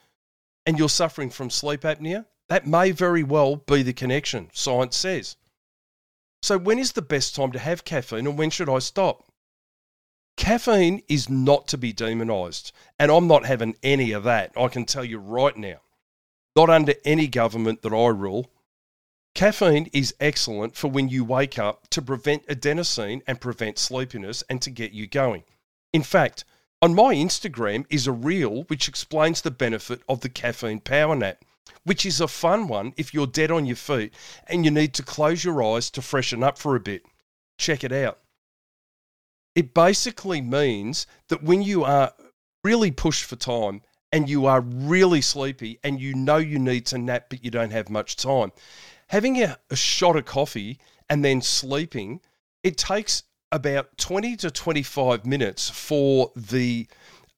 and 0.67 0.79
you're 0.79 0.89
suffering 0.89 1.31
from 1.31 1.51
sleep 1.51 1.81
apnea, 1.83 2.27
that 2.49 2.67
may 2.67 2.91
very 2.91 3.23
well 3.23 3.57
be 3.57 3.83
the 3.83 3.93
connection, 3.93 4.51
science 4.53 4.97
says. 4.97 5.37
So, 6.43 6.57
when 6.59 6.79
is 6.79 6.93
the 6.93 7.03
best 7.03 7.35
time 7.35 7.53
to 7.53 7.59
have 7.59 7.85
caffeine 7.85 8.27
and 8.27 8.39
when 8.39 8.51
should 8.51 8.69
I 8.69 8.79
stop? 8.79 9.25
Caffeine 10.37 11.03
is 11.09 11.29
not 11.29 11.67
to 11.69 11.77
be 11.77 11.93
demonised, 11.93 12.71
and 12.99 13.11
I'm 13.11 13.27
not 13.27 13.45
having 13.45 13.77
any 13.83 14.13
of 14.13 14.23
that. 14.25 14.53
I 14.57 14.69
can 14.69 14.85
tell 14.85 15.05
you 15.05 15.19
right 15.19 15.57
now. 15.57 15.81
Not 16.55 16.71
under 16.71 16.95
any 17.05 17.27
government 17.27 17.83
that 17.83 17.93
I 17.93 18.07
rule. 18.09 18.51
Caffeine 19.39 19.89
is 19.93 20.17
excellent 20.19 20.75
for 20.75 20.91
when 20.91 21.09
you 21.09 21.25
wake 21.25 21.61
up 21.61 21.87
to 21.91 22.03
prevent 22.03 22.45
adenosine 22.49 23.23
and 23.25 23.41
prevent 23.41 23.79
sleepiness 23.79 24.43
and 24.51 24.61
to 24.61 24.69
get 24.69 24.91
you 24.91 25.07
going. 25.07 25.45
In 25.93 26.03
fact, 26.03 26.45
on 26.83 26.93
my 26.93 27.15
Instagram 27.15 27.87
is 27.89 28.09
a 28.09 28.13
reel 28.13 28.65
which 28.65 28.89
explains 28.89 29.41
the 29.41 29.53
benefit 29.53 30.03
of 30.09 30.23
the 30.23 30.29
caffeine 30.29 30.81
power 30.81 31.15
nap 31.15 31.45
which 31.85 32.05
is 32.05 32.21
a 32.21 32.27
fun 32.27 32.67
one 32.67 32.93
if 32.97 33.15
you're 33.15 33.29
dead 33.29 33.53
on 33.53 33.65
your 33.65 33.77
feet 33.77 34.13
and 34.49 34.65
you 34.65 34.73
need 34.73 34.93
to 34.95 35.05
close 35.05 35.45
your 35.45 35.63
eyes 35.63 35.89
to 35.91 36.03
freshen 36.03 36.43
up 36.43 36.59
for 36.59 36.75
a 36.75 36.81
bit. 36.81 37.05
Check 37.59 37.85
it 37.85 37.93
out. 37.93 38.19
It 39.55 39.73
basically 39.73 40.41
means 40.41 41.07
that 41.29 41.45
when 41.45 41.63
you 41.63 41.85
are 41.85 42.13
really 42.65 42.91
pushed 42.91 43.25
for 43.25 43.37
time 43.37 43.83
and 44.11 44.29
you 44.29 44.47
are 44.47 44.63
really 44.63 45.21
sleepy 45.21 45.79
and 45.85 46.01
you 46.01 46.13
know 46.17 46.39
you 46.39 46.59
need 46.59 46.87
to 46.87 46.99
nap 46.99 47.27
but 47.31 47.45
you 47.45 47.53
don't 47.53 47.71
have 47.71 47.89
much 47.89 48.17
time, 48.17 48.51
having 49.09 49.43
a, 49.43 49.59
a 49.71 49.77
shot 49.77 50.17
of 50.17 50.25
coffee 50.25 50.79
and 51.09 51.25
then 51.25 51.41
sleeping, 51.43 52.21
it 52.63 52.77
takes 52.77 53.25
about 53.51 53.97
20 53.99 54.37
to 54.37 54.51
25 54.51 55.25
minutes 55.25 55.71
for 55.71 56.31
the 56.37 56.87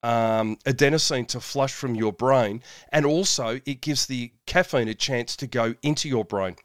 um, 0.02 0.56
adenosine 0.64 1.26
to 1.28 1.40
flush 1.40 1.72
from 1.72 1.94
your 1.94 2.12
brain, 2.12 2.62
and 2.90 3.04
also 3.04 3.60
it 3.66 3.80
gives 3.80 4.06
the 4.06 4.32
caffeine 4.46 4.88
a 4.88 4.94
chance 4.94 5.36
to 5.36 5.46
go 5.46 5.74
into 5.82 6.08
your 6.08 6.24
brain. 6.24 6.56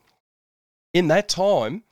In 0.93 1.09
that 1.09 1.27
time, 1.27 1.83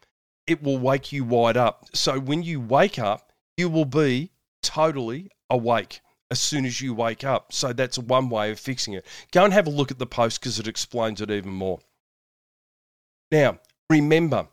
it 0.47 0.63
will 0.63 0.77
wake 0.77 1.11
you 1.11 1.23
wide 1.23 1.57
up. 1.57 1.85
So 1.93 2.19
when 2.19 2.43
you 2.43 2.59
wake 2.59 2.97
up, 2.97 3.31
you 3.57 3.69
will 3.69 3.85
be 3.85 4.31
totally 4.61 5.29
awake 5.49 6.01
as 6.31 6.39
soon 6.39 6.65
as 6.65 6.81
you 6.81 6.93
wake 6.93 7.23
up. 7.23 7.53
So 7.53 7.73
that's 7.73 7.97
one 7.97 8.29
way 8.29 8.51
of 8.51 8.59
fixing 8.59 8.93
it. 8.93 9.05
Go 9.31 9.43
and 9.43 9.53
have 9.53 9.67
a 9.67 9.69
look 9.69 9.91
at 9.91 9.99
the 9.99 10.07
post 10.07 10.39
because 10.39 10.59
it 10.59 10.67
explains 10.67 11.21
it 11.21 11.29
even 11.29 11.51
more. 11.51 11.79
Now, 13.33 13.57
remember, 13.89 14.47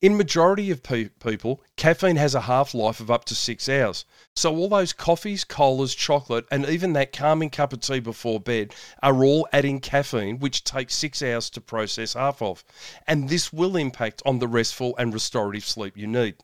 in 0.00 0.16
majority 0.16 0.70
of 0.70 0.84
pe- 0.84 1.08
people, 1.08 1.64
caffeine 1.74 2.14
has 2.14 2.36
a 2.36 2.42
half-life 2.42 3.00
of 3.00 3.10
up 3.10 3.24
to 3.24 3.34
6 3.34 3.68
hours. 3.68 4.04
So 4.36 4.56
all 4.56 4.68
those 4.68 4.92
coffees, 4.92 5.42
colas, 5.42 5.96
chocolate 5.96 6.46
and 6.48 6.64
even 6.66 6.92
that 6.92 7.12
calming 7.12 7.50
cup 7.50 7.72
of 7.72 7.80
tea 7.80 7.98
before 7.98 8.38
bed 8.38 8.72
are 9.02 9.24
all 9.24 9.48
adding 9.52 9.80
caffeine 9.80 10.38
which 10.38 10.62
takes 10.62 10.94
6 10.94 11.20
hours 11.22 11.50
to 11.50 11.60
process 11.60 12.12
half 12.12 12.40
of. 12.40 12.62
And 13.04 13.28
this 13.28 13.52
will 13.52 13.76
impact 13.76 14.22
on 14.24 14.38
the 14.38 14.46
restful 14.46 14.94
and 14.96 15.12
restorative 15.12 15.64
sleep 15.64 15.96
you 15.96 16.06
need. 16.06 16.36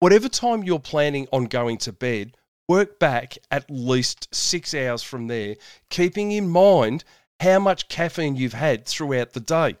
Whatever 0.00 0.28
time 0.28 0.64
you're 0.64 0.78
planning 0.78 1.28
on 1.32 1.46
going 1.46 1.78
to 1.78 1.94
bed, 1.94 2.36
work 2.68 2.98
back 2.98 3.38
at 3.50 3.70
least 3.70 4.34
6 4.34 4.74
hours 4.74 5.02
from 5.02 5.28
there, 5.28 5.56
keeping 5.88 6.30
in 6.30 6.46
mind 6.46 7.04
how 7.40 7.58
much 7.58 7.88
caffeine 7.88 8.36
you've 8.36 8.52
had 8.52 8.84
throughout 8.84 9.32
the 9.32 9.40
day. 9.40 9.78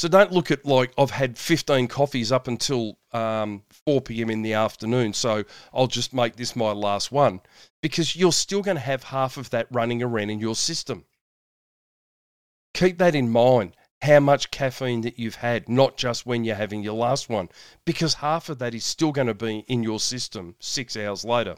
So 0.00 0.08
don't 0.08 0.32
look 0.32 0.50
at 0.50 0.64
like 0.64 0.94
I've 0.96 1.10
had 1.10 1.36
15 1.36 1.86
coffees 1.88 2.32
up 2.32 2.48
until 2.48 2.96
um, 3.12 3.64
4 3.84 4.00
p.m. 4.00 4.30
in 4.30 4.40
the 4.40 4.54
afternoon, 4.54 5.12
so 5.12 5.44
I'll 5.74 5.88
just 5.88 6.14
make 6.14 6.36
this 6.36 6.56
my 6.56 6.72
last 6.72 7.12
one 7.12 7.42
because 7.82 8.16
you're 8.16 8.32
still 8.32 8.62
going 8.62 8.78
to 8.78 8.80
have 8.80 9.02
half 9.02 9.36
of 9.36 9.50
that 9.50 9.66
running 9.70 10.02
around 10.02 10.30
in 10.30 10.38
your 10.38 10.54
system. 10.54 11.04
Keep 12.72 12.96
that 12.96 13.14
in 13.14 13.28
mind 13.28 13.76
how 14.00 14.20
much 14.20 14.50
caffeine 14.50 15.02
that 15.02 15.18
you've 15.18 15.34
had, 15.34 15.68
not 15.68 15.98
just 15.98 16.24
when 16.24 16.44
you're 16.44 16.56
having 16.56 16.82
your 16.82 16.94
last 16.94 17.28
one, 17.28 17.50
because 17.84 18.14
half 18.14 18.48
of 18.48 18.58
that 18.60 18.74
is 18.74 18.86
still 18.86 19.12
going 19.12 19.26
to 19.26 19.34
be 19.34 19.66
in 19.68 19.82
your 19.82 20.00
system 20.00 20.56
six 20.60 20.96
hours 20.96 21.26
later. 21.26 21.56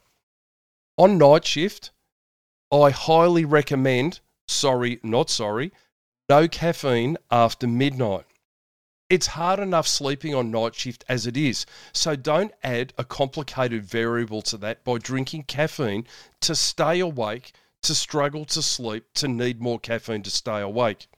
On 0.99 1.16
night 1.16 1.46
shift, 1.46 1.92
I 2.72 2.90
highly 2.90 3.44
recommend, 3.44 4.18
sorry, 4.49 4.99
not 5.04 5.30
sorry, 5.30 5.70
no 6.28 6.49
caffeine 6.49 7.18
after 7.30 7.68
midnight. 7.68 8.25
It's 9.12 9.26
hard 9.26 9.61
enough 9.61 9.87
sleeping 9.87 10.35
on 10.35 10.50
night 10.50 10.75
shift 10.75 11.04
as 11.07 11.26
it 11.26 11.37
is, 11.37 11.66
so 11.92 12.16
don't 12.16 12.54
add 12.64 12.95
a 12.97 13.04
complicated 13.04 13.85
variable 13.85 14.40
to 14.40 14.57
that 14.57 14.85
by 14.85 14.97
drinking 14.97 15.42
caffeine 15.42 16.07
to 16.40 16.54
stay 16.54 16.99
awake, 16.99 17.52
to 17.83 17.95
struggle 17.95 18.47
to 18.47 18.62
sleep, 18.62 19.04
to 19.16 19.28
need 19.28 19.61
more 19.61 19.78
caffeine 19.78 20.23
to 20.23 20.31
stay 20.31 20.62
awake. 20.62 21.09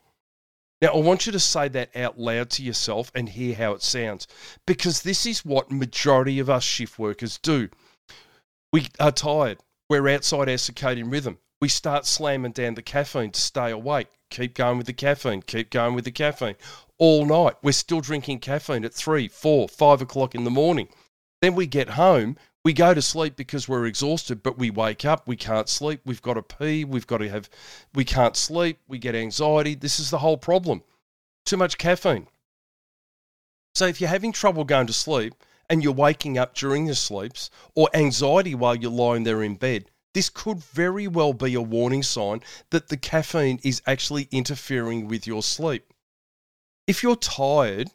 Now, 0.82 0.88
I 0.88 0.96
want 0.96 1.24
you 1.24 1.30
to 1.30 1.38
say 1.38 1.68
that 1.68 1.96
out 1.96 2.18
loud 2.18 2.50
to 2.50 2.64
yourself 2.64 3.12
and 3.14 3.28
hear 3.28 3.54
how 3.54 3.74
it 3.74 3.82
sounds, 3.84 4.26
because 4.66 5.02
this 5.02 5.24
is 5.24 5.44
what 5.44 5.70
majority 5.70 6.40
of 6.40 6.50
us 6.50 6.64
shift 6.64 6.98
workers 6.98 7.38
do. 7.38 7.68
We 8.72 8.88
are 8.98 9.12
tired. 9.12 9.58
We're 9.88 10.08
outside 10.08 10.48
our 10.48 10.56
circadian 10.56 11.12
rhythm. 11.12 11.38
We 11.60 11.68
start 11.68 12.06
slamming 12.06 12.52
down 12.52 12.74
the 12.74 12.82
caffeine 12.82 13.30
to 13.30 13.40
stay 13.40 13.70
awake. 13.70 14.08
Keep 14.30 14.54
going 14.54 14.78
with 14.78 14.88
the 14.88 14.92
caffeine. 14.92 15.42
Keep 15.42 15.70
going 15.70 15.94
with 15.94 16.04
the 16.04 16.10
caffeine 16.10 16.56
all 16.98 17.26
night. 17.26 17.54
We're 17.62 17.72
still 17.72 18.00
drinking 18.00 18.40
caffeine 18.40 18.84
at 18.84 18.94
three, 18.94 19.28
four, 19.28 19.68
five 19.68 20.00
o'clock 20.00 20.34
in 20.34 20.44
the 20.44 20.50
morning. 20.50 20.88
Then 21.42 21.54
we 21.54 21.66
get 21.66 21.90
home, 21.90 22.36
we 22.64 22.72
go 22.72 22.94
to 22.94 23.02
sleep 23.02 23.36
because 23.36 23.68
we're 23.68 23.86
exhausted, 23.86 24.42
but 24.42 24.58
we 24.58 24.70
wake 24.70 25.04
up, 25.04 25.28
we 25.28 25.36
can't 25.36 25.68
sleep, 25.68 26.00
we've 26.04 26.22
got 26.22 26.34
to 26.34 26.42
pee, 26.42 26.84
we've 26.84 27.06
got 27.06 27.18
to 27.18 27.28
have, 27.28 27.50
we 27.94 28.04
can't 28.04 28.36
sleep, 28.36 28.78
we 28.88 28.98
get 28.98 29.14
anxiety. 29.14 29.74
This 29.74 30.00
is 30.00 30.10
the 30.10 30.18
whole 30.18 30.38
problem. 30.38 30.82
Too 31.44 31.58
much 31.58 31.76
caffeine. 31.76 32.26
So 33.74 33.86
if 33.86 34.00
you're 34.00 34.08
having 34.08 34.32
trouble 34.32 34.64
going 34.64 34.86
to 34.86 34.92
sleep 34.92 35.34
and 35.68 35.82
you're 35.82 35.92
waking 35.92 36.38
up 36.38 36.54
during 36.54 36.86
your 36.86 36.94
sleeps 36.94 37.50
or 37.74 37.88
anxiety 37.92 38.54
while 38.54 38.76
you're 38.76 38.90
lying 38.90 39.24
there 39.24 39.42
in 39.42 39.56
bed, 39.56 39.90
this 40.14 40.30
could 40.30 40.62
very 40.62 41.08
well 41.08 41.32
be 41.32 41.54
a 41.54 41.60
warning 41.60 42.04
sign 42.04 42.40
that 42.70 42.88
the 42.88 42.96
caffeine 42.96 43.58
is 43.64 43.82
actually 43.86 44.28
interfering 44.30 45.08
with 45.08 45.26
your 45.26 45.42
sleep 45.42 45.92
if 46.86 47.02
you're 47.02 47.16
tired, 47.16 47.90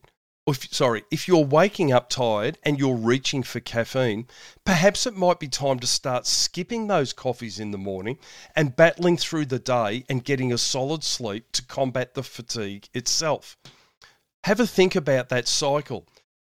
or 0.45 0.53
if, 0.53 0.73
sorry, 0.73 1.03
if 1.11 1.27
you're 1.27 1.45
waking 1.45 1.91
up 1.91 2.09
tired 2.09 2.57
and 2.63 2.79
you're 2.79 2.95
reaching 2.95 3.43
for 3.43 3.59
caffeine, 3.59 4.27
perhaps 4.65 5.05
it 5.05 5.15
might 5.15 5.39
be 5.39 5.47
time 5.47 5.79
to 5.79 5.87
start 5.87 6.25
skipping 6.25 6.87
those 6.87 7.13
coffees 7.13 7.59
in 7.59 7.71
the 7.71 7.77
morning 7.77 8.17
and 8.55 8.75
battling 8.75 9.17
through 9.17 9.45
the 9.45 9.59
day 9.59 10.05
and 10.09 10.25
getting 10.25 10.51
a 10.51 10.57
solid 10.57 11.03
sleep 11.03 11.51
to 11.51 11.65
combat 11.65 12.13
the 12.13 12.23
fatigue 12.23 12.89
itself. 12.93 13.57
Have 14.45 14.59
a 14.59 14.67
think 14.67 14.95
about 14.95 15.29
that 15.29 15.47
cycle 15.47 16.07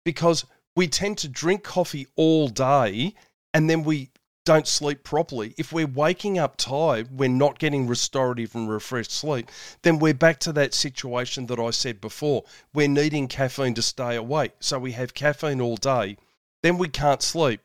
because 0.05 0.45
we 0.75 0.89
tend 0.89 1.19
to 1.19 1.29
drink 1.29 1.63
coffee 1.63 2.07
all 2.17 2.49
day 2.49 3.15
and 3.55 3.71
then 3.71 3.83
we 3.83 4.11
don't 4.47 4.69
sleep 4.69 5.03
properly, 5.03 5.55
if 5.59 5.73
we're 5.73 5.89
waking 5.89 6.39
up 6.39 6.57
tired, 6.57 7.19
we're 7.19 7.29
not 7.29 7.59
getting 7.59 7.89
restorative 7.89 8.55
and 8.55 8.71
refreshed 8.71 9.11
sleep, 9.11 9.51
then 9.83 9.99
we're 9.99 10.15
back 10.15 10.39
to 10.41 10.53
that 10.53 10.73
situation 10.73 11.47
that 11.47 11.59
I 11.59 11.71
said 11.71 12.01
before. 12.01 12.45
We're 12.73 12.89
needing 12.89 13.27
caffeine 13.27 13.75
to 13.75 13.83
stay 13.83 14.15
awake. 14.15 14.53
So 14.61 14.79
we 14.79 14.93
have 14.93 15.15
caffeine 15.15 15.61
all 15.61 15.77
day, 15.77 16.17
then 16.63 16.79
we 16.79 16.89
can't 16.89 17.23
sleep, 17.23 17.61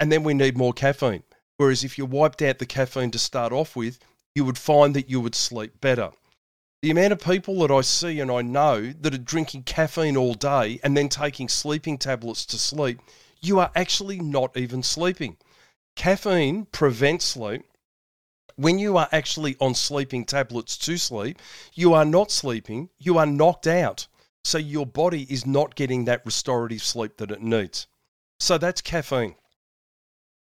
and 0.00 0.10
then 0.10 0.24
we 0.24 0.34
need 0.34 0.58
more 0.58 0.72
caffeine. 0.72 1.22
Whereas 1.58 1.84
if 1.84 1.96
you 1.96 2.04
wiped 2.04 2.42
out 2.42 2.58
the 2.58 2.66
caffeine 2.66 3.12
to 3.12 3.18
start 3.20 3.52
off 3.52 3.76
with, 3.76 4.00
you 4.34 4.44
would 4.44 4.58
find 4.58 4.94
that 4.94 5.08
you 5.08 5.20
would 5.20 5.36
sleep 5.36 5.80
better. 5.80 6.10
The 6.82 6.90
amount 6.90 7.12
of 7.12 7.20
people 7.20 7.60
that 7.60 7.70
I 7.70 7.82
see 7.82 8.18
and 8.18 8.32
I 8.32 8.42
know 8.42 8.92
that 9.00 9.14
are 9.14 9.18
drinking 9.18 9.62
caffeine 9.62 10.16
all 10.16 10.34
day 10.34 10.80
and 10.82 10.96
then 10.96 11.08
taking 11.08 11.48
sleeping 11.48 11.98
tablets 11.98 12.44
to 12.46 12.58
sleep, 12.58 13.00
you 13.40 13.60
are 13.60 13.70
actually 13.76 14.18
not 14.18 14.56
even 14.56 14.82
sleeping. 14.82 15.36
Caffeine 15.96 16.66
prevents 16.66 17.24
sleep. 17.24 17.64
When 18.54 18.78
you 18.78 18.96
are 18.96 19.08
actually 19.12 19.56
on 19.60 19.74
sleeping 19.74 20.24
tablets 20.24 20.78
to 20.78 20.96
sleep, 20.98 21.40
you 21.74 21.94
are 21.94 22.04
not 22.04 22.30
sleeping, 22.30 22.90
you 22.98 23.18
are 23.18 23.26
knocked 23.26 23.66
out. 23.66 24.06
So 24.44 24.58
your 24.58 24.86
body 24.86 25.26
is 25.28 25.44
not 25.44 25.74
getting 25.74 26.04
that 26.04 26.24
restorative 26.24 26.82
sleep 26.82 27.16
that 27.16 27.32
it 27.32 27.42
needs. 27.42 27.86
So 28.38 28.56
that's 28.56 28.80
caffeine. 28.80 29.34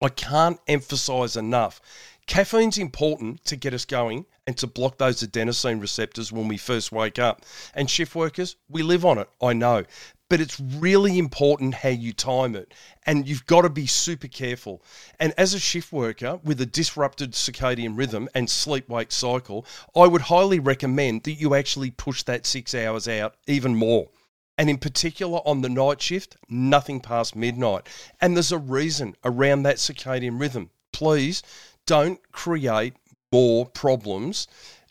I 0.02 0.10
can't 0.10 0.60
emphasize 0.68 1.36
enough. 1.36 1.82
Caffeine's 2.26 2.78
important 2.78 3.44
to 3.46 3.56
get 3.56 3.74
us 3.74 3.86
going 3.86 4.26
and 4.48 4.56
to 4.58 4.68
block 4.68 4.98
those 4.98 5.22
adenosine 5.24 5.82
receptors 5.82 6.32
when 6.32 6.48
we 6.48 6.58
first 6.58 6.92
wake 6.92 7.20
up. 7.20 7.44
And 7.74 7.90
shift 7.90 8.16
workers, 8.16 8.56
we 8.70 8.84
live 8.84 9.04
on 9.04 9.18
it, 9.18 9.30
I 9.42 9.54
know 9.54 9.84
but 10.30 10.40
it's 10.40 10.60
really 10.60 11.18
important 11.18 11.74
how 11.74 11.90
you 11.90 12.14
time 12.14 12.56
it. 12.56 12.74
And 13.06 13.28
you've 13.28 13.48
got 13.48 13.62
to 13.62 13.70
be 13.70 13.88
super 13.88 14.28
careful. 14.28 14.84
And 15.20 15.34
as 15.38 15.54
a 15.54 15.60
shift 15.60 15.92
worker 15.92 16.40
with 16.44 16.62
a 16.62 16.66
disrupted 16.66 17.32
circadian 17.34 17.98
rhythm 17.98 18.30
and 18.36 18.50
sleep 18.50 18.88
wake 18.88 19.12
cycle, 19.12 19.66
I 19.96 20.06
would 20.06 20.22
highly 20.22 20.60
recommend 20.60 21.24
that 21.24 21.34
you 21.34 21.56
actually 21.56 21.92
push 21.92 22.24
that 22.24 22.46
six 22.46 22.76
hours 22.76 23.08
out 23.08 23.36
even 23.48 23.76
more. 23.76 24.10
And 24.58 24.70
in 24.70 24.78
particular 24.78 25.40
on 25.46 25.62
the 25.62 25.70
night 25.70 26.02
shift, 26.02 26.38
nothing 26.48 27.00
past 27.00 27.36
midnight. 27.36 27.88
And 28.22 28.36
there's 28.36 28.52
a 28.52 28.58
reason 28.58 29.16
around 29.26 29.64
that 29.64 29.78
circadian 29.78 30.40
rhythm. 30.40 30.70
Please 30.94 31.42
don't 31.86 32.20
create 32.32 32.94
more 33.32 33.66
problems 33.66 34.48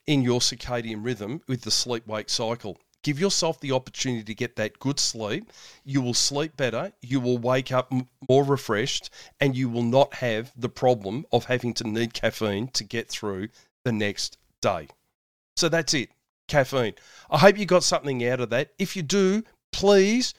in 0.07 0.23
your 0.23 0.41
circadian 0.41 1.05
rhythm 1.05 1.43
with 1.47 1.63
the 1.63 1.71
sleep 1.71 2.07
wake 2.07 2.31
cycle. 2.31 2.79
Give 3.03 3.21
yourself 3.21 3.61
the 3.61 3.73
opportunity 3.73 4.25
to 4.25 4.35
get 4.35 4.57
that 4.57 4.79
good 4.79 4.99
sleep. 4.99 5.53
You 5.85 6.03
will 6.03 6.15
sleep 6.15 6.57
better. 6.57 6.93
You 7.01 7.21
will 7.21 7.39
wake 7.39 7.73
up 7.73 7.93
more 8.29 8.45
refreshed, 8.45 9.11
and 9.41 9.57
you 9.57 9.69
will 9.69 9.83
not 9.85 10.15
have 10.15 10.53
the 10.57 10.69
problem 10.69 11.25
of 11.33 11.45
having 11.45 11.75
to 11.75 11.89
need 11.89 12.13
caffeine 12.13 12.69
to 12.69 12.85
get 12.85 13.09
through 13.09 13.49
the 13.85 13.93
next 13.93 14.37
day. 14.61 14.89
So 15.57 15.69
that's 15.69 15.95
it 15.95 16.11
caffeine. 16.49 16.95
I 17.31 17.39
hope 17.39 17.59
you 17.59 17.67
got 17.67 17.85
something 17.85 18.27
out 18.27 18.41
of 18.41 18.51
that. 18.51 18.71
If 18.79 18.97
you 18.97 19.03
do, 19.03 19.45
please 19.73 20.35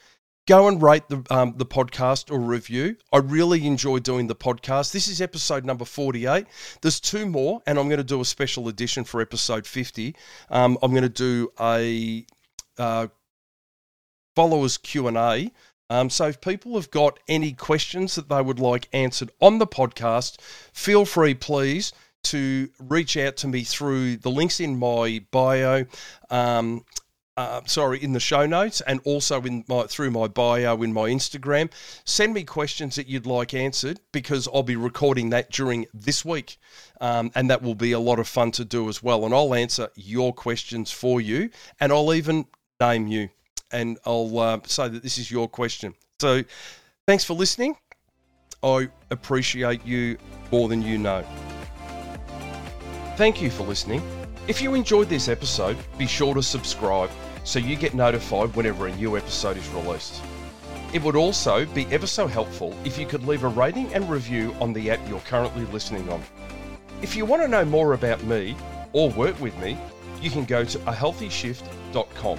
go 0.46 0.66
and 0.68 0.82
rate 0.82 1.08
the 1.08 1.22
um, 1.30 1.54
the 1.56 1.66
podcast 1.66 2.30
or 2.30 2.40
review. 2.40 2.96
I 3.12 3.18
really 3.18 3.66
enjoy 3.66 4.00
doing 4.00 4.26
the 4.26 4.34
podcast. 4.34 4.92
This 4.92 5.08
is 5.08 5.20
episode 5.20 5.64
number 5.64 5.84
forty 5.84 6.26
eight. 6.26 6.46
There's 6.82 7.00
two 7.00 7.26
more, 7.26 7.62
and 7.66 7.78
I'm 7.78 7.88
going 7.88 7.98
to 7.98 8.04
do 8.04 8.20
a 8.20 8.24
special 8.24 8.68
edition 8.68 9.04
for 9.04 9.20
episode 9.20 9.66
fifty. 9.66 10.16
Um, 10.50 10.76
I'm 10.82 10.90
going 10.90 11.02
to 11.04 11.08
do 11.08 11.52
a 11.60 12.26
uh, 12.80 13.06
followers 14.34 14.78
Q 14.78 15.06
and 15.06 15.16
A. 15.16 15.52
Um, 15.90 16.08
so 16.08 16.28
if 16.28 16.40
people 16.40 16.76
have 16.76 16.90
got 16.90 17.18
any 17.28 17.52
questions 17.52 18.14
that 18.14 18.28
they 18.28 18.40
would 18.40 18.60
like 18.60 18.88
answered 18.92 19.30
on 19.40 19.58
the 19.58 19.66
podcast, 19.66 20.40
feel 20.72 21.04
free, 21.04 21.34
please, 21.34 21.92
to 22.22 22.68
reach 22.78 23.16
out 23.16 23.36
to 23.38 23.48
me 23.48 23.64
through 23.64 24.16
the 24.16 24.30
links 24.30 24.60
in 24.60 24.78
my 24.78 25.24
bio. 25.30 25.86
Um, 26.30 26.84
uh, 27.36 27.62
sorry, 27.64 28.02
in 28.02 28.12
the 28.12 28.20
show 28.20 28.44
notes, 28.44 28.82
and 28.82 29.00
also 29.04 29.40
in 29.42 29.64
my 29.66 29.84
through 29.84 30.10
my 30.10 30.28
bio 30.28 30.82
in 30.82 30.92
my 30.92 31.08
Instagram. 31.08 31.70
Send 32.04 32.34
me 32.34 32.44
questions 32.44 32.96
that 32.96 33.08
you'd 33.08 33.24
like 33.24 33.54
answered 33.54 33.98
because 34.12 34.46
I'll 34.52 34.62
be 34.62 34.76
recording 34.76 35.30
that 35.30 35.50
during 35.50 35.86
this 35.94 36.22
week, 36.22 36.58
um, 37.00 37.30
and 37.34 37.48
that 37.48 37.62
will 37.62 37.74
be 37.74 37.92
a 37.92 38.00
lot 38.00 38.18
of 38.18 38.28
fun 38.28 38.50
to 38.52 38.64
do 38.64 38.88
as 38.90 39.02
well. 39.02 39.24
And 39.24 39.32
I'll 39.32 39.54
answer 39.54 39.88
your 39.94 40.34
questions 40.34 40.90
for 40.90 41.20
you, 41.20 41.50
and 41.80 41.92
I'll 41.92 42.12
even 42.12 42.46
name 42.80 43.06
you, 43.06 43.28
and 43.72 43.98
I'll 44.06 44.38
uh, 44.38 44.60
say 44.64 44.88
that 44.88 45.02
this 45.02 45.18
is 45.18 45.30
your 45.30 45.48
question. 45.48 45.94
So, 46.20 46.42
thanks 47.06 47.24
for 47.24 47.34
listening. 47.34 47.76
I 48.62 48.88
appreciate 49.10 49.86
you 49.86 50.18
more 50.50 50.68
than 50.68 50.82
you 50.82 50.98
know. 50.98 51.24
Thank 53.16 53.40
you 53.40 53.50
for 53.50 53.64
listening. 53.64 54.02
If 54.48 54.60
you 54.60 54.74
enjoyed 54.74 55.08
this 55.08 55.28
episode, 55.28 55.76
be 55.98 56.06
sure 56.06 56.34
to 56.34 56.42
subscribe 56.42 57.10
so 57.44 57.58
you 57.58 57.76
get 57.76 57.94
notified 57.94 58.54
whenever 58.54 58.86
a 58.86 58.96
new 58.96 59.16
episode 59.16 59.56
is 59.56 59.68
released. 59.70 60.22
It 60.92 61.02
would 61.02 61.16
also 61.16 61.66
be 61.66 61.86
ever 61.86 62.06
so 62.06 62.26
helpful 62.26 62.76
if 62.84 62.98
you 62.98 63.06
could 63.06 63.26
leave 63.26 63.44
a 63.44 63.48
rating 63.48 63.92
and 63.94 64.10
review 64.10 64.54
on 64.60 64.72
the 64.72 64.90
app 64.90 65.00
you're 65.08 65.20
currently 65.20 65.64
listening 65.66 66.08
on. 66.08 66.22
If 67.00 67.14
you 67.14 67.24
want 67.24 67.42
to 67.42 67.48
know 67.48 67.64
more 67.64 67.92
about 67.92 68.22
me 68.24 68.56
or 68.92 69.10
work 69.10 69.38
with 69.40 69.56
me, 69.58 69.78
you 70.20 70.30
can 70.30 70.44
go 70.44 70.64
to 70.64 70.78
ahealthyshift.com. 70.80 72.38